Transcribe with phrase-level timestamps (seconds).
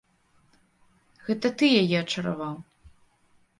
[1.27, 2.59] Гэта ты яе ачараваў.